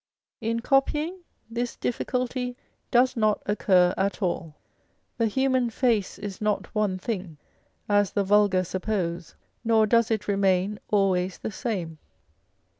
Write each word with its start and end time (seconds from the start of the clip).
In 0.41 0.61
copying, 0.61 1.19
this 1.47 1.75
difficulty 1.75 2.57
does 2.89 3.15
not 3.15 3.43
occur 3.45 3.93
at 3.95 4.19
all. 4.19 4.55
The 5.19 5.27
human 5.27 5.69
face 5.69 6.17
is 6.17 6.41
not 6.41 6.73
one 6.73 6.97
thing, 6.97 7.37
as 7.87 8.09
the 8.13 8.23
vulgar 8.23 8.63
suppose, 8.63 9.35
nor 9.63 9.85
does 9.85 10.09
it 10.09 10.27
remain 10.27 10.79
always 10.89 11.37
the 11.37 11.51
same. 11.51 11.99